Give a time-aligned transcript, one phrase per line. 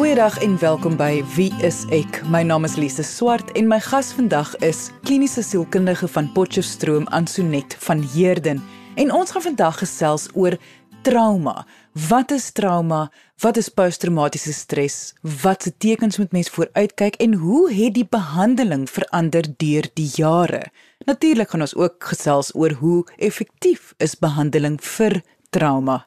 [0.00, 2.22] Goeiedag en welkom by Wie is ek?
[2.32, 7.76] My naam is Lise Swart en my gas vandag is kliniese sielkundige van Potchefstroom Ansonet
[7.84, 8.62] van Heerden.
[8.96, 10.56] En ons gaan vandag gesels oor
[11.04, 11.66] trauma.
[12.08, 13.10] Wat is trauma?
[13.44, 15.12] Wat is posttraumatiese stres?
[15.20, 20.62] Wat se tekens moet mens vooruitkyk en hoe het die behandeling verander deur die jare?
[21.04, 25.20] Natuurlik gaan ons ook gesels oor hoe effektief is behandeling vir
[25.52, 26.06] trauma.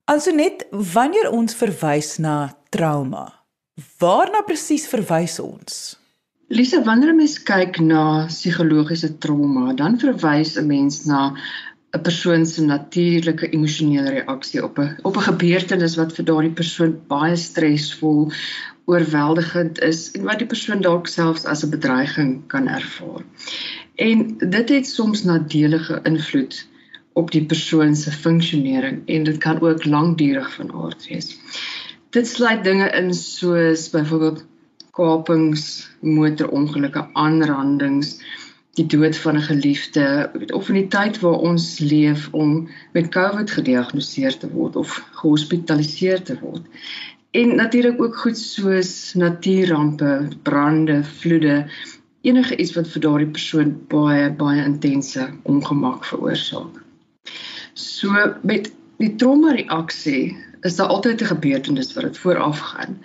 [0.09, 3.45] Ansonet, wanneer ons verwys na trauma,
[4.01, 5.98] waarna presies verwys ons?
[6.51, 11.37] Lisa, wanneer 'n mens kyk na psigologiese trauma, dan verwys 'n mens na
[11.97, 16.97] 'n persoon se natuurlike emosionele reaksie op 'n op 'n gebeurtenis wat vir daardie persoon
[17.13, 18.33] baie stresvol,
[18.89, 23.23] oorweldigend is en wat die persoon dalk selfs as 'n bedreiging kan ervaar.
[23.95, 26.67] En dit het soms nadelige invloed
[27.13, 31.37] op die persoon se funksionering en dit kan ook lankdurig van aard wees.
[32.11, 34.45] Dit sluit dinge in soos byvoorbeeld
[34.99, 38.17] kapings, motorongelukke, aanrandings,
[38.79, 43.51] die dood van 'n geliefde of in die tyd waar ons leef om met COVID
[43.51, 46.63] gediagnoseer te word of gehospitaliseer te word.
[47.31, 51.67] En natuurlik ook goed soos natuurrampe, brande, vloede,
[52.21, 56.83] enige iets wat vir daardie persoon baie baie intense ongemak veroorsaak.
[57.75, 58.11] So
[58.43, 62.99] met die trauma reaksie is daar altyd 'n gebeurtenis wat dit vooraf gaan.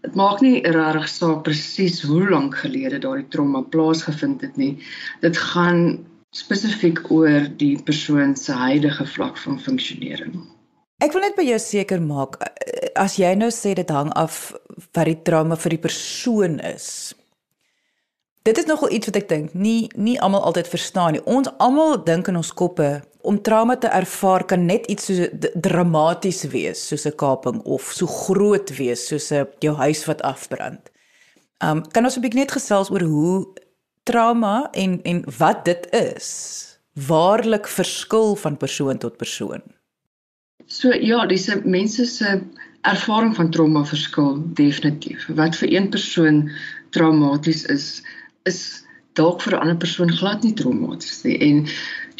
[0.00, 4.78] Dit maak nie regtig saak presies hoe lank gelede daardie trauma plaasgevind het nie.
[5.20, 6.00] Dit gaan
[6.36, 10.38] spesifiek oor die persoon se huidige vlak van funksionering.
[11.00, 12.36] Ek wil net by jou seker maak
[13.00, 14.50] as jy nou sê dit hang af
[14.92, 17.14] wat die trauma vir die persoon is.
[18.44, 21.24] Dit is nogal iets wat ek dink nie nie almal altyd verstaan nie.
[21.24, 26.44] Ons almal dink in ons koppe om trauma te ervaar kan net iets so dramaties
[26.52, 30.90] wees soos 'n kaping of so groot wees soos 'n jou huis wat afbrand.
[31.62, 33.46] Um kan ons 'n bietjie net gesels oor hoe
[34.02, 36.28] trauma en en wat dit is
[36.94, 39.62] waarlik verskil van persoon tot persoon.
[40.66, 42.40] So ja, dis mense se
[42.82, 45.26] ervaring van trauma verskil definitief.
[45.34, 46.50] Wat vir een persoon
[46.90, 48.02] traumaties is,
[48.48, 48.84] is
[49.18, 51.38] dalk vir 'n ander persoon glad nie traumaties nie.
[51.38, 51.66] En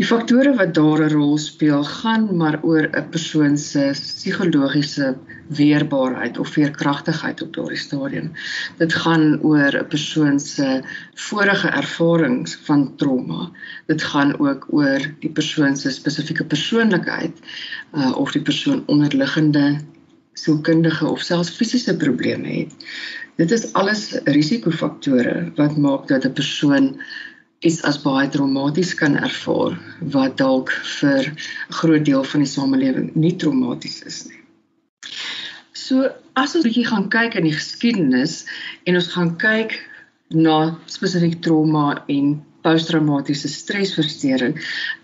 [0.00, 5.16] Die faktore wat daar 'n rol speel, gaan maar oor 'n persoon se psigologiese
[5.58, 8.30] weerbaarheid of veerkragtigheid op daardie stadium.
[8.78, 10.80] Dit gaan oor 'n persoon se
[11.14, 13.50] vorige ervarings van trauma.
[13.86, 17.36] Dit gaan ook oor die persoon se spesifieke persoonlikheid
[17.94, 19.80] uh, of die persoon onderliggende
[20.32, 22.72] sielkundige of selfs fisiese probleme het.
[23.36, 27.00] Dit is alles risikofaktore wat maak dat 'n persoon
[27.60, 29.76] iets as baie traumaties kan ervaar
[30.14, 31.36] wat dalk vir 'n
[31.80, 34.40] groot deel van die samelewing nie traumaties is nie.
[35.72, 38.44] So as ons bietjie gaan kyk in die geskiedenis
[38.86, 39.76] en ons gaan kyk
[40.30, 44.56] na spesifiek trauma en posttraumatiese stresversteuring,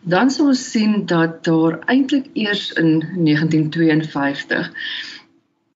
[0.04, 4.70] dan sal ons sien dat daar eintlik eers in 1952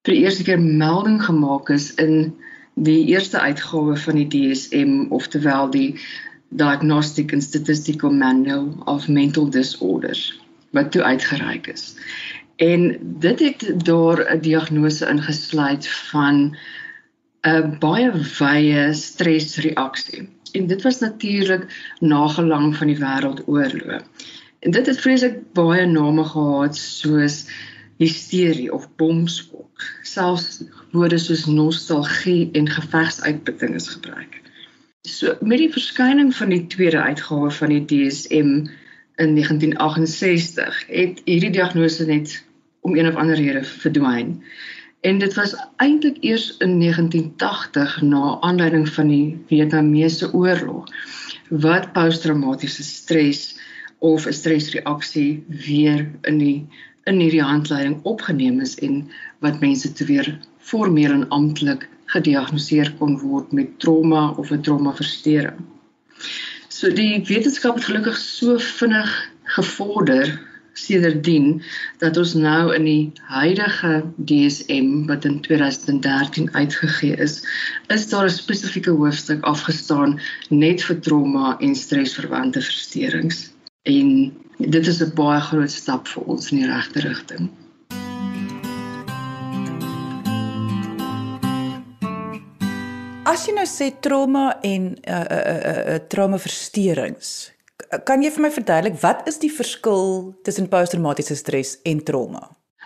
[0.05, 2.33] vir die eerste keer melding gemaak is in
[2.75, 5.99] die eerste uitgawe van die DSM of terwyl die
[6.51, 10.39] Diagnostic and Statistical Manual of Mental Disorders
[10.71, 11.95] wat toe uitgereik is.
[12.55, 16.55] En dit het daar 'n diagnose ingesluit van
[17.47, 20.29] 'n baie wye stresreaksie.
[20.51, 24.03] En dit was natuurlik nagelang van die wêreldoorlog.
[24.59, 27.45] En dit het vreeslik baie name gehad soos
[27.97, 29.81] hysterie of bomskok.
[30.01, 34.41] Selfs woorde soos nostalgie en gevegsuitputting is gebruik.
[35.09, 38.49] So met die verskyning van die tweede uitgawe van die DSM
[39.21, 42.35] in 1968 het hierdie diagnose net
[42.85, 44.43] om een of ander rede verdwyn.
[45.01, 50.93] En dit was eintlik eers in 1980 na aanleiding van die Vietnamese oorlog
[51.49, 53.57] wat posttraumatiese stres
[53.97, 56.67] of 'n stresreaksie weer in die
[57.09, 59.09] in hierdie handleiding opgeneem is en
[59.39, 65.59] wat mense te weer formeel en amptelik gediagnoseer kon word met trauma of 'n traumaversteuring.
[66.67, 69.11] So die wetenskap het gelukkig so vinnig
[69.43, 70.39] gevorder
[70.73, 71.61] sedertdien
[71.99, 77.41] dat ons nou in die huidige DSM wat in 2013 uitgegee is,
[77.87, 80.19] is daar 'n spesifieke hoofstuk afgestaan
[80.49, 83.51] net vir trauma en stresverwante versteurings.
[83.83, 87.49] En dit is 'n baie groot stap vir ons in die regte rigting.
[93.31, 97.29] As jy nou sê trauma en uh uh uh, uh traumaversteurings,
[98.07, 102.41] kan jy vir my verduidelik wat is die verskil tussen posttraumatiese stres en trauma?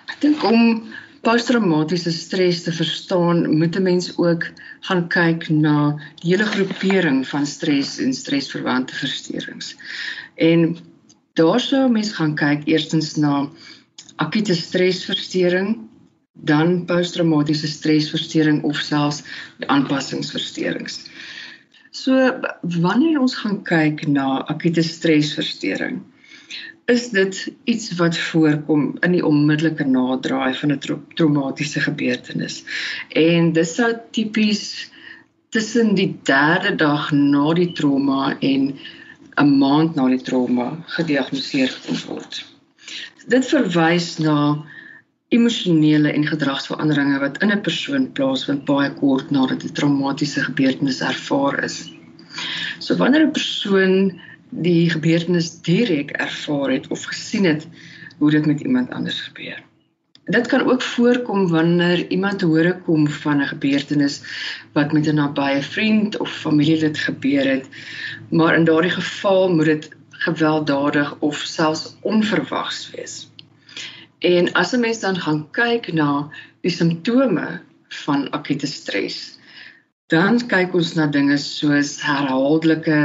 [0.05, 0.83] Ek dink om
[1.25, 4.45] posttraumatiese stres te verstaan, moet 'n mens ook
[4.85, 9.73] gaan kyk na die hele groepering van stres en stresverwante versteurings.
[10.37, 10.77] En
[11.33, 13.49] daarso mens gaan kyk eerstens na
[14.21, 15.89] akute stresversteuring,
[16.35, 19.23] dan posttraumatiese stresversteuring of selfs
[19.65, 20.99] aanpassingsversteurings.
[21.95, 26.01] So wanneer ons gaan kyk na akute stresversteuring,
[26.91, 32.63] is dit iets wat voorkom in die onmiddellike naderdraai van 'n tra traumatiese gebeurtenis.
[33.09, 34.91] En dit sou tipies
[35.49, 38.75] tussen die 3de dag na die trauma en
[39.37, 41.71] 'n maand na die trauma gediagnoseer
[42.07, 42.45] word.
[43.27, 44.65] Dit verwys na
[45.35, 51.63] emosionele en gedragsveranderinge wat in 'n persoon plaasvind baie kort nadat 'n traumatiese gebeurtenis ervaar
[51.63, 51.77] is.
[52.79, 53.93] So wanneer 'n persoon
[54.49, 57.67] die gebeurtenis direk ervaar het of gesien het
[58.17, 59.63] hoe dit met iemand anders gebeur.
[60.25, 64.21] Dit kan ook voorkom wanneer iemand hore kom van 'n gebeurtenis
[64.73, 67.69] wat met 'n nabye vriend of familielid gebeur het,
[68.29, 73.34] maar in daardie geval moet dit gewelddadig of selfs onverwags wees.
[74.25, 76.29] En as 'n mens dan gaan kyk na
[76.65, 77.61] die simptome
[78.05, 79.37] van akute stres,
[80.07, 82.99] dan kyk ons na dinge soos herhaaldelike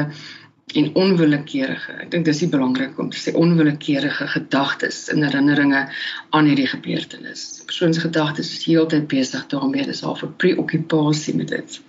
[0.81, 1.93] en onwillekeurige.
[2.05, 5.83] Ek dink dis die belangrik om te sê onwillekeurige gedagtes en herinneringe
[6.31, 7.43] aan hierdie gebeurtenis.
[7.59, 11.81] Die persoon se gedagtes is heeltyd besig daarmee, dis half 'n preokkupasie met dit.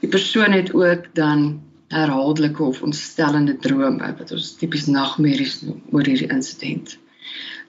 [0.00, 6.04] Die persoon het ook dan herhaaldelike of ontstellende drome wat ons tipies nagmerries noem oor
[6.04, 6.98] hierdie insident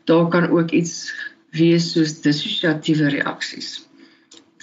[0.05, 1.13] daar kan ook iets
[1.55, 3.85] wees soos dissosiatiewe reaksies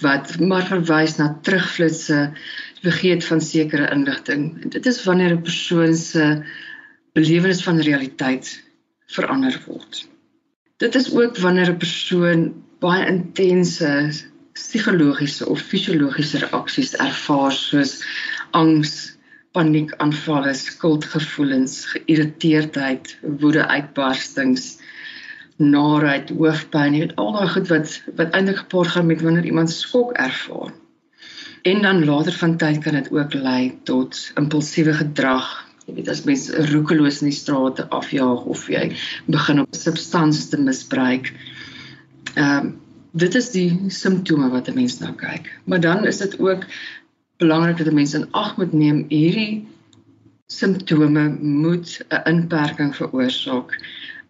[0.03, 2.31] wat maar verwys na terugflitsse
[2.83, 4.71] vergeet van sekere inligting.
[4.71, 6.43] Dit is wanneer 'n persoon se
[7.13, 8.63] belewenis van realiteit
[9.07, 10.07] verander word.
[10.77, 14.11] Dit is ook wanneer 'n persoon baie intense
[14.53, 18.03] psigologiese of fisiologiese reaksies ervaar soos
[18.51, 19.17] angs,
[19.51, 24.77] paniekaanvalle, skuldgevoelens, geïrriteerdheid, woedeuitbarstings,
[25.57, 29.71] naheid, hoofpyn, jy weet al daai goed wat wat eintlik gepaard gaan met wanneer iemand
[29.71, 30.73] skok ervaar.
[31.63, 35.51] En dan later van tyd kan dit ook lei tot impulsiewe gedrag.
[35.85, 38.89] Jy weet as mens roekeloos in die strate afjaag of jy
[39.25, 41.33] begin op substansies te misbruik.
[42.33, 42.73] Ehm um,
[43.13, 45.51] dit is die simptome wat 'n mens nou kyk.
[45.69, 46.65] Maar dan is dit ook
[47.37, 49.67] belangrik dat 'n mens in ag moet neem hierdie
[50.47, 53.77] simptome moet 'n inperking veroorsaak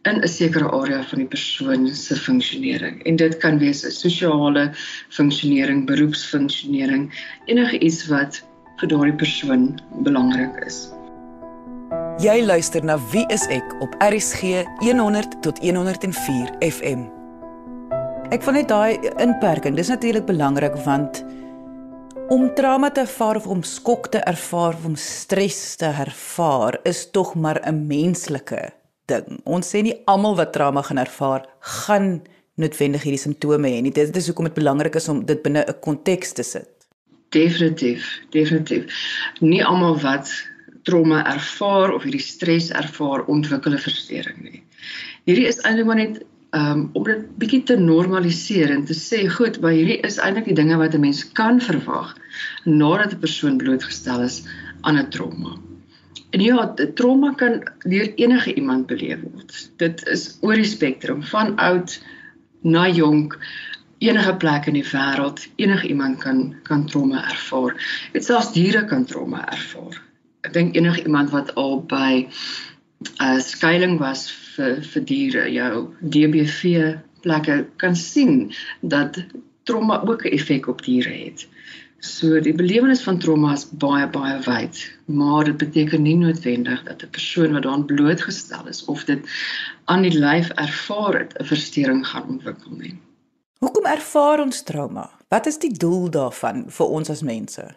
[0.04, 3.04] in 'n sekere area van die persoon se funksionering.
[3.04, 4.72] En dit kan wees 'n sosiale
[5.10, 7.12] funksionering, beroepsfunksionering,
[7.46, 8.44] enige iets wat
[8.78, 10.90] vir daardie persoon belangrik is.
[12.22, 17.08] Jy luister na Wie is ek op RCG 100 tot 104 FM.
[18.30, 21.24] Ek vind net daai inperking, dis natuurlik belangrik want
[22.30, 27.12] om trauma te ervaar of om skok te ervaar of om stres te ervaar is
[27.12, 29.40] tog maar 'n menslike ding.
[29.46, 31.46] Ons sê nie almal wat trauma gaan ervaar
[31.84, 32.22] gaan
[32.62, 33.92] noodwendig hierdie simptome hê nie.
[33.92, 36.70] Dit is hoekom dit belangrik is om dit binne 'n konteks te sit.
[37.30, 38.84] Definitief, definitief.
[39.42, 40.30] Nie almal wat
[40.84, 44.64] trauma ervaar of hierdie stres ervaar ontwikkel 'n verstoring nie.
[45.26, 46.22] Hierdie is eintlik maar net
[46.54, 50.60] um, om dit bietjie te normaliseer en te sê goed, maar hierdie is eintlik die
[50.62, 52.16] dinge wat 'n mens kan verwag
[52.66, 54.44] nadat 'n persoon blootgestel is
[54.82, 55.58] aan 'n trauma.
[56.34, 59.54] En ja, trauma kan deur enige iemand beleef word.
[59.78, 62.00] Dit is oor die spektrum van oud
[62.66, 63.38] na jonk
[64.04, 67.78] enige plek in die wêreld enige iemand kan kan trauma ervaar.
[68.16, 70.02] Dit selfs diere kan trauma ervaar.
[70.44, 72.28] Ek dink enige iemand wat al by 'n
[73.22, 74.26] uh, skuilings was
[74.56, 79.22] vir vir diere, jou DBV plekke kan sien dat
[79.64, 81.48] trauma ook 'n effek op diere het.
[82.04, 87.04] So die belewenis van trauma is baie baie wyd, maar dit beteken nie noodwendig dat
[87.04, 89.24] 'n persoon wat daaraan blootgestel is of dit
[89.86, 93.00] aan die lyf ervaar het, 'n verstoring gaan ontwikkel nie.
[93.60, 95.10] Hoekom ervaar ons trauma?
[95.30, 97.72] Wat is die doel daarvan vir ons as mense?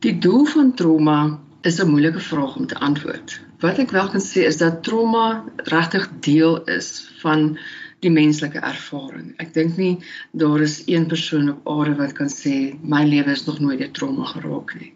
[0.00, 3.40] Die doel van trauma is 'n moeilike vraag om te antwoord.
[3.60, 7.58] Wat ek wel kan sê is dat trauma regtig deel is van
[8.04, 9.32] die menslike ervaring.
[9.42, 9.94] Ek dink nie
[10.32, 13.92] daar is een persoon op aarde wat kan sê my lewe is nog nooit deur
[13.96, 14.92] trauma geraak nie.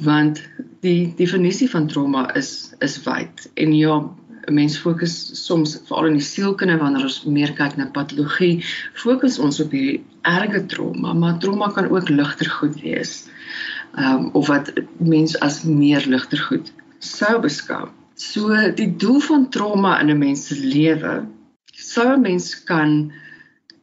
[0.00, 0.40] Want
[0.84, 4.00] die definisie van trauma is is wyd en ja,
[4.48, 9.38] 'n mens fokus soms veral in die sielkunde wanneer ons meer kyk na patologie, fokus
[9.38, 13.28] ons op hierdie erge trauma, maar trauma kan ook ligter goed wees.
[13.96, 17.88] Ehm um, of wat mens as meer ligter goed sou beskou.
[18.14, 21.26] So die doel van trauma in 'n mens se lewe
[21.90, 23.12] sou 'n mens kan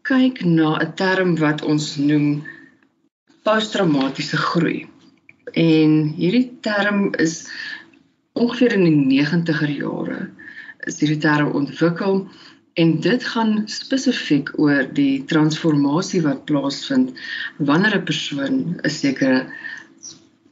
[0.10, 2.44] kyk na 'n term wat ons noem
[3.44, 4.80] posttraumatiese groei.
[5.54, 7.36] En hierdie term is
[8.34, 10.20] ongeveer in die 90er jare
[10.88, 12.28] is hierdie term ontwikkel
[12.82, 17.12] en dit gaan spesifiek oor die transformasie wat plaasvind
[17.70, 19.40] wanneer 'n persoon 'n sekere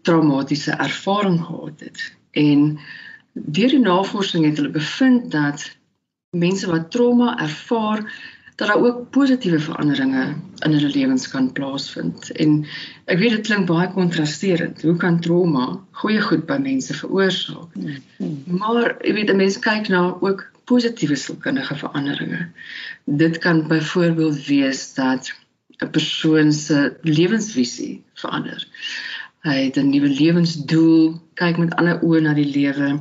[0.02, 2.00] traumatiese ervaring gehad het.
[2.32, 2.80] En
[3.34, 5.70] deur die navorsing het hulle bevind dat
[6.36, 8.04] mense wat trauma ervaar
[8.56, 12.32] dat daar ook positiewe veranderinge in hulle lewens kan plaasvind.
[12.32, 12.66] En
[13.12, 14.82] ek weet dit klink baie kontrasterend.
[14.82, 17.74] Hoe kan trauma goeie goed by mense veroorsaak?
[18.18, 18.44] Hmm.
[18.46, 22.48] Maar jy weet 'n mens kyk na ook positiewe sielkundige veranderinge.
[23.04, 25.34] Dit kan byvoorbeeld wees dat
[25.84, 28.68] 'n persoon se lewensvisie verander.
[29.44, 33.00] Hy het 'n nuwe lewensdoel, kyk met ander oë na die lewe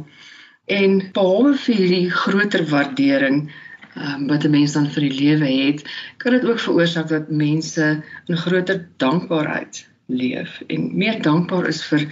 [0.67, 3.51] en behalwe vir hierdie groter waardering
[3.97, 5.85] um, wat 'n mens dan vir die lewe het,
[6.17, 12.07] kan dit ook veroorsaak dat mense 'n groter dankbaarheid leef en meer dankbaar is vir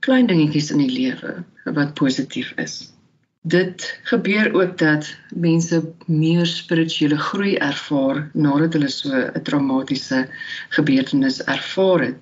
[0.00, 2.92] klein dingetjies in die lewe wat positief is.
[3.42, 10.28] Dit gebeur ook dat mense meer spirituele groei ervaar nadat hulle so 'n traumatiese
[10.68, 12.18] gebeurtenis ervaar het.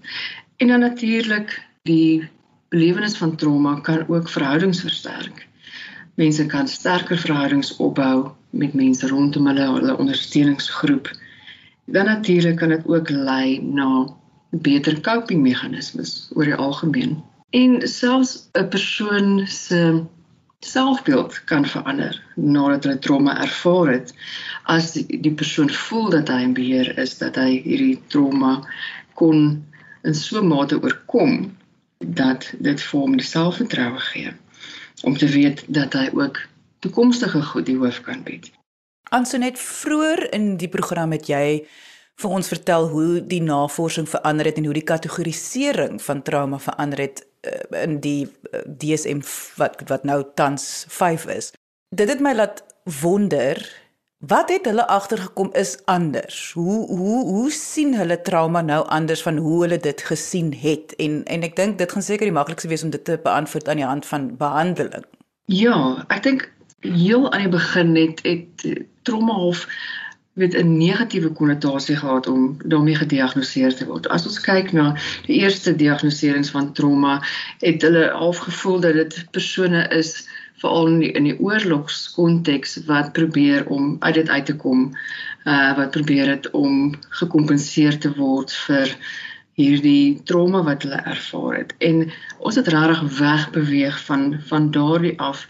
[0.56, 2.28] En dan natuurlik die
[2.68, 5.48] belewenis van trauma kan ook verhoudings versterk.
[6.20, 11.06] Mense kan sterker verhoudings opbou met mense rondom hulle, hulle ondersteuningsgroep.
[11.84, 14.04] Dan natuurlik kan dit ook lei na
[14.50, 17.14] beter coping meganismes oor die algemeen.
[17.50, 20.02] En selfs 'n persoon se
[20.58, 24.12] selfbeeld kan verander nadat hulle trauma ervaar het
[24.62, 28.60] as die, die persoon voel dat hy in beheer is, dat hy hierdie trauma
[29.14, 29.64] kon
[30.02, 31.56] in so 'n mate oorkom
[31.98, 34.36] dat dit vir hom die selfvertroue gee
[35.02, 36.40] om te weet dat hy ook
[36.78, 38.50] toekomstige goed die hoof kan bied.
[39.10, 41.66] Ansonet vroeër in die program het jy
[42.20, 47.00] vir ons vertel hoe die navorsing verander het en hoe die kategorisering van trauma verander
[47.06, 49.22] het uh, in die eh, DSM
[49.56, 51.52] wat wat nou tans 5 is.
[51.96, 52.62] Dit het my laat
[53.00, 53.58] wonder
[54.20, 56.52] wat het hulle agtergekom is anders.
[56.52, 61.24] Hoe hoe hoe sien hulle trauma nou anders van hoe hulle dit gesien het en
[61.24, 63.88] en ek dink dit gaan seker die maklikste wees om dit te beantwoord aan die
[63.88, 65.06] hand van behandeling.
[65.44, 68.68] Ja, ek dink heel aan die begin net het
[69.08, 69.66] trauma hof
[70.32, 74.08] met 'n negatiewe konnotasie gehad om daarmee gediagnoseer te word.
[74.08, 74.96] As ons kyk na
[75.26, 77.22] die eerste diagnoserings van trauma,
[77.58, 80.28] het hulle afgevoel dat dit persone is
[80.60, 84.90] veral in die, die oorlogskonteks wat probeer om uit dit uit te kom,
[85.48, 88.92] uh wat probeer het om gekompenseer te word vir
[89.60, 91.74] hierdie trauma wat hulle ervaar het.
[91.78, 92.06] En
[92.38, 95.46] ons het regtig wegbeweeg van van daardie af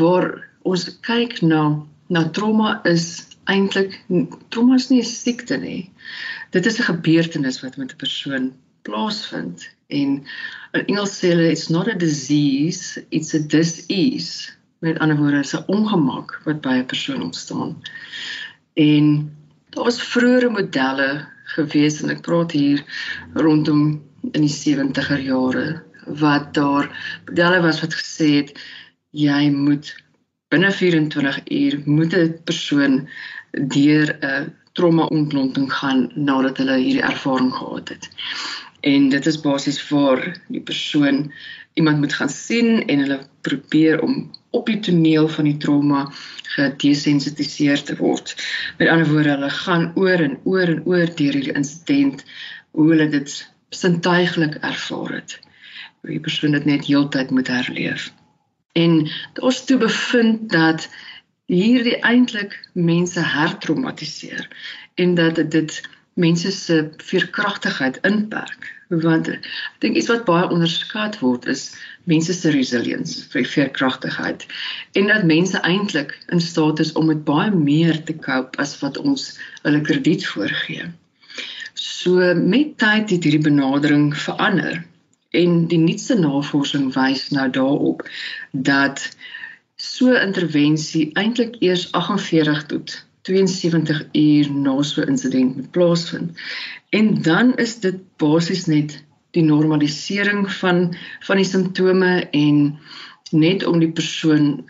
[0.00, 0.30] waar
[0.68, 1.62] ons kyk na
[2.08, 3.98] na trauma is eintlik
[4.48, 5.90] trauma is nie 'n siekte nie.
[6.50, 8.52] Dit is 'n gebeurtenis wat met 'n persoon
[8.82, 10.24] plaasvind en
[10.76, 14.52] in Engels sê hulle it's not a disease, it's a disease.
[14.84, 17.82] Met ander woorde, is 'n ongemak wat by 'n persoon ontstaan.
[18.74, 19.04] En
[19.70, 22.84] daar was vroeëre modelle gewees en ek praat hier
[23.34, 24.02] rondom
[24.32, 25.82] in die 70er jare
[26.20, 26.88] wat daar
[27.26, 28.52] modelle was wat gesê het
[29.10, 29.94] jy moet
[30.52, 33.08] binne 24 uur moet 'n persoon
[33.76, 38.08] deur 'n trauma ontlonting gaan nadat hulle hierdie ervaring gehad het.
[38.80, 41.32] En dit is basies waar die persoon
[41.74, 46.06] iemand moet gaan sien en hulle probeer om op die toneel van die trauma
[46.54, 48.34] gedesensitiseer te word.
[48.78, 52.24] Met ander woorde, hulle gaan oor en oor en oor deur hierdie insident
[52.70, 53.34] hoe hulle dit
[53.74, 55.38] sintuiglik ervaar het.
[56.00, 58.10] Hoe die persoon dit net heeltyd moet herleef.
[58.78, 59.10] En
[59.42, 60.88] ons toe bevind dat
[61.48, 64.48] hierdie eintlik mense hertraumatiseer
[64.94, 65.80] en dat dit
[66.24, 68.72] mense se veerkragtigheid inperk
[69.04, 69.46] want ek
[69.84, 71.64] dink iets wat baie onderskat word is
[72.10, 74.46] mense se resilience vir veerkragtigheid
[75.00, 78.98] en dat mense eintlik in staat is om met baie meer te cope as wat
[78.98, 79.30] ons
[79.62, 80.88] hulle krediet voorgee.
[81.78, 84.80] So met tyd het hierdie benadering verander
[85.30, 88.08] En die nuutste navorsing wys nou daarop
[88.50, 89.02] dat
[89.76, 92.94] so intervensie eintlik eers 48 tot
[93.28, 96.32] 72 uur na so 'n insident moet plaasvind.
[96.88, 98.96] En dan is dit basies net
[99.36, 102.78] die normalisering van van die simptome en
[103.30, 104.64] net om die persoon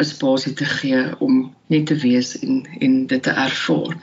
[0.00, 3.96] 'n spasie te gee om net te wees en en dit te ervaar.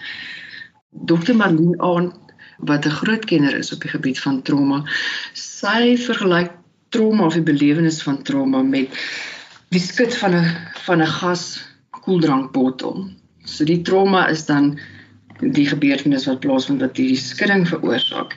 [0.89, 1.35] Dr.
[1.35, 2.13] Marlene aan
[2.57, 4.83] wat 'n groot kenner is op die gebied van trauma,
[5.33, 6.51] sy vergelyk
[6.89, 8.89] trauma of die belewenis van trauma met
[9.69, 10.45] die skud van 'n
[10.85, 11.43] van 'n gas
[11.89, 13.18] koeldrankbottel.
[13.49, 14.77] So die trauma is dan
[15.39, 18.35] die gebeurtenis wat plaasvind wat hierdie skudding veroorsaak.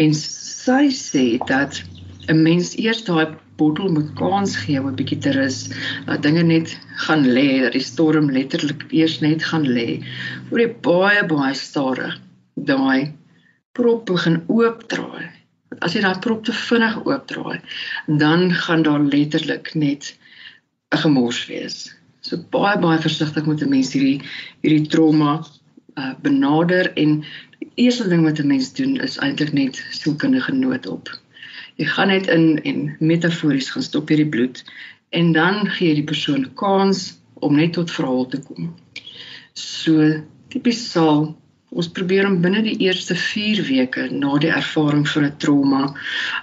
[0.00, 1.82] En sy sê dat
[2.28, 5.58] 'n mens eers daai bottel moet kans gee om 'n bietjie te rus,
[6.06, 10.04] dat dinge net gaan lê, dat die storm letterlik eers net gaan lê
[10.48, 12.14] voor jy baie baie stadig
[12.54, 13.12] daai
[13.72, 15.26] prop begin oopdraai.
[15.80, 17.60] As jy daai prop te vinnig oopdraai,
[18.06, 20.14] dan gaan daar letterlik net
[20.92, 21.97] 'n gemors wees.
[22.28, 24.20] So baie baie versigtig moet 'n mens hierdie
[24.62, 25.38] hierdie trauma
[25.98, 27.24] uh, benader en
[27.58, 31.08] die eerste ding wat 'n mens doen is eintlik net sielkundige noodop.
[31.76, 34.64] Jy gaan net in en metafories gaan stop hierdie bloed
[35.10, 38.74] en dan gee jy die persoon kans om net tot verhaal te kom.
[39.54, 41.36] So tipies sal
[41.68, 45.94] ons probeer om binne die eerste 4 weke na die ervaring van 'n trauma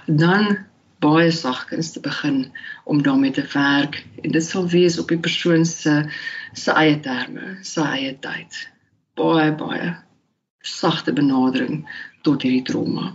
[0.06, 0.65] dan
[0.98, 2.52] baie sagkens te begin
[2.84, 6.04] om daarmee te werk en dit sal wees op die persoon se
[6.52, 8.56] se eie terme, sy eie tyd.
[9.14, 9.94] Baie baie
[10.66, 11.84] sagte benadering
[12.22, 13.12] tot hierdie trauma.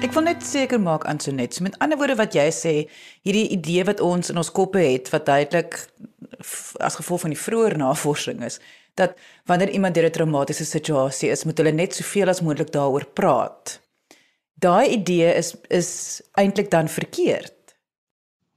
[0.00, 2.74] Ek wil net seker maak Antoinette, so met ander woorde wat jy sê,
[3.22, 5.76] hierdie idee wat ons in ons koppe het wat duidelik
[6.80, 8.58] as gevolg van die vroeë navorsing is,
[9.00, 9.16] dat
[9.48, 13.80] wanneer iemand deur 'n traumatiese situasie is, moet hulle net soveel as moontlik daaroor praat.
[14.60, 15.90] Daai idee is is
[16.36, 17.59] eintlik dan verkeerd.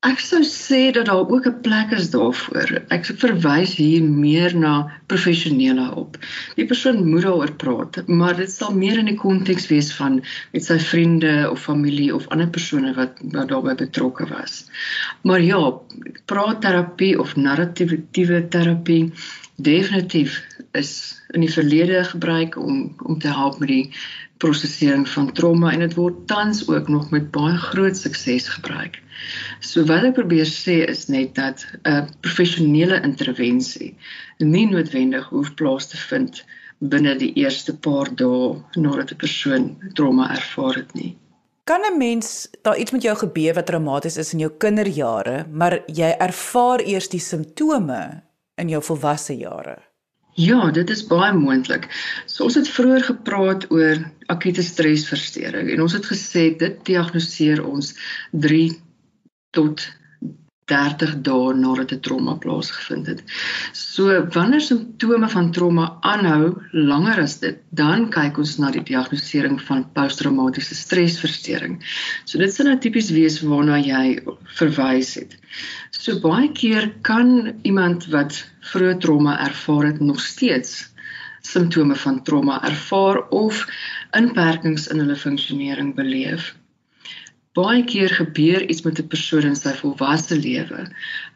[0.03, 2.69] Ek sou sê dat daar ook 'n plek is daarvoor.
[2.95, 4.73] Ek verwys hier meer na
[5.07, 6.17] professionele op.
[6.55, 10.19] Die persoon moet daaroor praat, maar dit sal meer in die konteks wees van
[10.51, 14.65] met sy vriende of familie of ander persone wat wat daarbey betrokke was.
[15.21, 15.61] Maar ja,
[16.25, 19.13] praatterapie of narratiewe terapie
[19.55, 20.41] definitief
[20.73, 23.91] is in die verlede gebruik om om te help met die
[24.37, 28.99] prosesering van trauma en dit word tans ook nog met baie groot sukses gebruik.
[29.59, 33.95] So wat ek probeer sê is net dat 'n professionele intervensie
[34.39, 36.43] nie noodwendig hoef plaas te vind
[36.79, 41.17] binne die eerste paar dae nadat 'n persoon trauma ervaar het nie.
[41.63, 45.79] Kan 'n mens daar iets met jou gebeur wat traumaties is in jou kinderjare, maar
[45.87, 48.23] jy ervaar eers die simptome
[48.55, 49.92] in jou volwasse jare?
[50.33, 51.85] Ja, dit is baie moontlik.
[52.25, 53.99] So ons het vroeër gepraat oor
[54.33, 57.93] akute stresversteuring en ons het gesê dit diagnoseer ons
[58.31, 58.71] 3
[59.53, 59.85] tot
[60.71, 63.23] 30 dae nadat 'n trauma plaasgevind het.
[63.71, 69.59] So wanneer simptome van trauma aanhou langer as dit, dan kyk ons na die diagnostisering
[69.61, 71.83] van posttraumatiese stresversteuring.
[72.25, 74.23] So dit sou nou tipies wees waarna jy
[74.59, 75.37] verwys het.
[75.91, 80.93] So baie keer kan iemand wat vroeë trauma ervaar het nog steeds
[81.43, 83.65] simptome van trauma ervaar of
[84.11, 86.53] inperkings in hulle funksionering beleef.
[87.53, 90.87] Baie keer gebeur iets met 'n persoon in sy volwasse lewe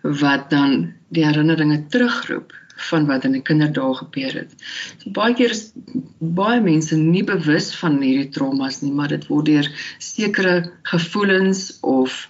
[0.01, 2.53] wat dan die herinneringe terugroep
[2.89, 4.53] van wat in die kinderdae gebeur het.
[5.01, 5.71] So baie keer is
[6.19, 10.57] baie mense nie bewus van hierdie traumas nie, maar dit word deur sekere
[10.91, 12.27] gevoelens of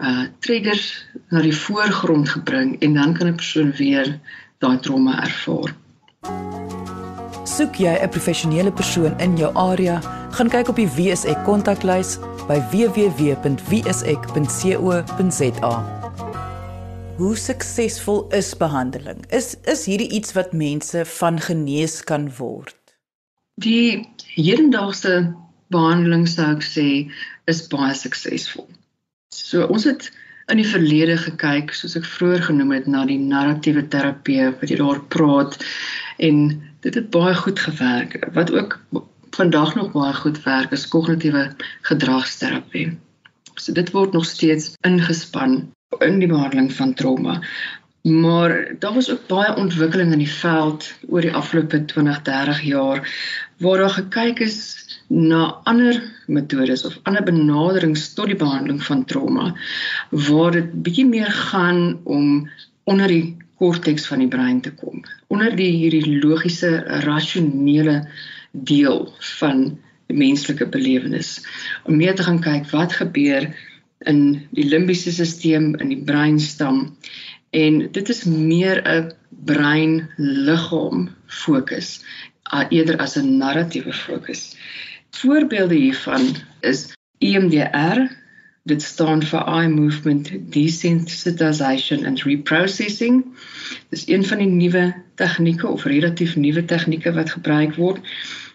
[0.00, 0.86] uh triggers
[1.30, 4.18] na die voorgrond gebring en dan kan 'n persoon weer
[4.58, 5.76] daai trauma ervaar.
[7.50, 9.96] Soek jy 'n professionele persoon in jou area,
[10.36, 13.44] gaan kyk op die WSE kontaklys by www.wsek.co.za.
[17.16, 19.26] Hoe suksesvol is behandeling?
[19.34, 22.76] Is is hierdie iets wat mense van genees kan word?
[23.58, 25.34] Die hedendaagse
[25.74, 27.10] behandeling sou ek sê
[27.50, 28.68] is baie suksesvol.
[29.34, 30.10] So ons het
[30.50, 34.78] in die verlede gekyk, soos ek vroeër genoem het, na die narratiewe terapie wat jy
[34.78, 35.58] daar praat
[36.18, 38.28] en dit het baie goed gewerk.
[38.32, 38.80] Wat ook
[39.30, 42.98] vandag nog baie goed werk is kognitiewe gedragsterapie.
[43.54, 47.40] So dit word nog steeds ingespan in die behandeling van trauma.
[48.02, 53.02] Maar daar was ook baie ontwikkeling in die veld oor die afgelope 20, 30 jaar
[53.60, 54.56] waar daar gekyk is
[55.08, 59.52] na ander metodes of ander benaderings tot die behandeling van trauma
[60.10, 62.48] waar dit bietjie meer gaan om
[62.84, 66.72] onder die korteks van die brein te kom onder die hierdie logiese
[67.04, 68.00] rasionele
[68.50, 69.04] deel
[69.38, 69.64] van
[70.10, 71.38] die menslike belewenis.
[71.86, 73.46] Om meer te gaan kyk wat gebeur
[74.10, 74.22] in
[74.56, 76.96] die limbiese stelsel in die breinstam
[77.56, 79.12] en dit is meer 'n
[79.46, 82.00] brein-liggaam fokus
[82.70, 84.56] eerder as 'n narratiewe fokus.
[85.10, 88.08] Voorbeelde hiervan is EMDR
[88.62, 93.22] dit staan vir eye movement desensitization and reprocessing.
[93.88, 98.04] Dis een van die nuwe tegnieke of relatief nuwe tegnieke wat gebruik word.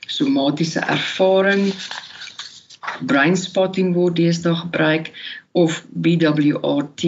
[0.06, 1.72] Somatiese ervaring
[3.02, 5.12] brain spotting word deesdae gebruik
[5.56, 7.04] of BWRT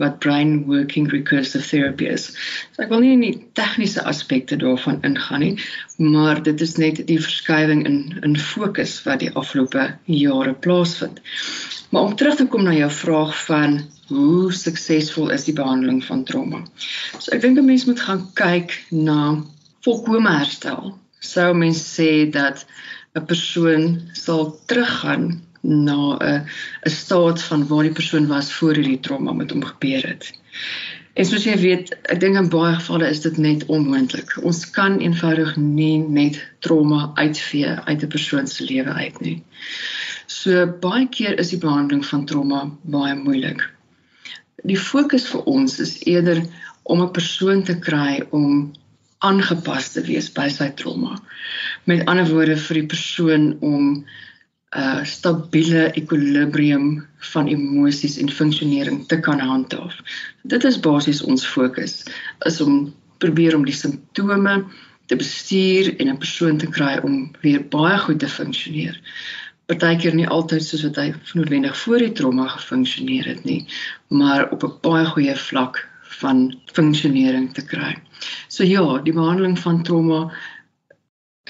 [0.00, 2.30] wat brain working recursive therapy is.
[2.72, 5.52] So ek wil nie in die tegniese aspekte daarvan ingaan nie,
[6.00, 11.20] maar dit is net die verskywing in in fokus wat die afgelope jare plaasvind.
[11.92, 16.24] Maar om terug te kom na jou vraag van hoe suksesvol is die behandeling van
[16.24, 16.62] trauma.
[17.18, 19.44] So ek dink 'n mens moet gaan kyk na
[19.84, 20.96] volkomme herstel.
[21.20, 22.64] Sou mens sê dat
[23.18, 25.24] 'n persoon sal teruggaan
[25.60, 26.46] na 'n
[26.86, 30.32] 'n staat van waar die persoon was voor hierdie trauma met hom gebeur het.
[31.12, 34.32] En soos jy weet, ek dink in baie gevalle is dit net onmoontlik.
[34.48, 39.42] Ons kan eenvoudig nie net trauma uitvee uit 'n persoon se lewe uit nie.
[40.26, 43.60] So baie keer is die behandeling van trauma baie moeilik.
[44.64, 46.42] Die fokus vir ons is eerder
[46.82, 48.72] om 'n persoon te kry om
[49.28, 51.16] aangepas te wees by sy trauma.
[51.90, 53.84] Met ander woorde vir die persoon om
[54.72, 59.98] 'n uh, stabiele ekwilibrium van emosies en funksionering te kan handhaaf.
[60.42, 62.04] Dit is basies ons fokus
[62.48, 64.64] is om probeer om die simptome
[65.06, 68.96] te bestuur en 'n persoon te kry om weer baie goed te funksioneer.
[69.66, 73.66] Partykeer nie altyd soos wat hy noodwendig voor die trauma gefunksioneer het nie,
[74.08, 75.88] maar op 'n baie goeie vlak
[76.20, 77.94] van funksionering te kry.
[78.48, 80.26] So ja, die behandeling van trauma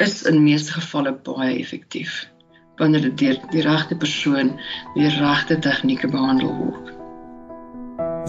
[0.01, 2.23] is in meeste gevalle baie effektief
[2.81, 4.55] wanneer dit deur die regte persoon
[4.95, 6.93] die regte tegnieke behandel word.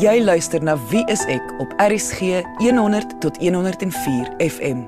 [0.01, 4.83] Jy luister na Wie is ek op RSG 100 tot 104 FM.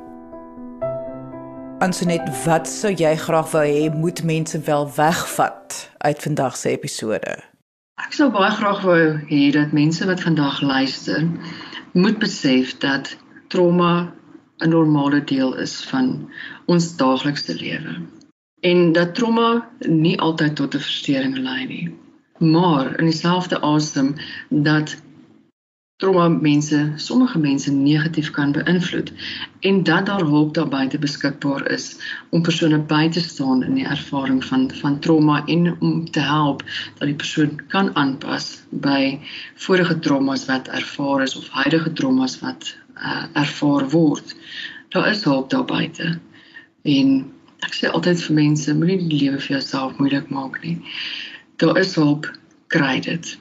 [1.85, 7.37] Ansonet, wat sou jy graag wou hê moet mense wel wegvat uit vandag se episode?
[8.03, 11.21] Ek sou baie graag wou hê dat mense wat vandag luister,
[11.93, 13.15] moet besef dat
[13.53, 13.93] trauma
[14.61, 16.09] 'n normale deel is van
[16.65, 17.95] ons daaglikse lewe
[18.71, 19.49] en dat trauma
[19.87, 21.87] nie altyd tot 'n verstoring lei nie.
[22.39, 24.15] Maar in dieselfde asem
[24.49, 24.95] dat
[25.97, 29.11] trauma mense, sommige mense negatief kan beïnvloed
[29.69, 31.85] en dat daar hulp daar buite beskikbaar is
[32.29, 36.63] om persone by te staan in die ervaring van van trauma en om te help
[36.97, 39.19] dat die persoon kan aanpas by
[39.67, 44.35] vorige traumas wat ervaar is of huidige traumas wat uh, ervaar word.
[44.89, 46.19] Daar is hulp daar buite.
[46.83, 47.25] En
[47.65, 50.75] Ek sê altyd vir mense, moenie die lewe vir jouself moeilik maak nie.
[51.61, 52.27] Daar is hulp,
[52.73, 53.31] kry dit.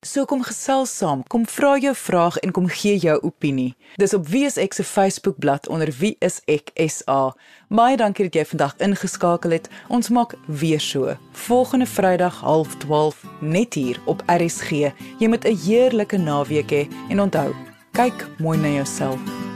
[0.03, 3.77] So kom gesels saam, kom vra jou vraag en kom gee jou opinie.
[4.03, 7.31] Dis op Wie is ek se Facebookblad onder Wie is ek SA.
[7.71, 9.69] Baie dankie dat jy vandag ingeskakel het.
[9.87, 11.15] Ons maak weer so.
[11.47, 14.91] Volgende Vrydag 12:30 net hier op RSG.
[15.23, 17.55] Jy moet 'n heerlike naweek hê en onthou,
[17.93, 19.52] kyk mooi na jouself.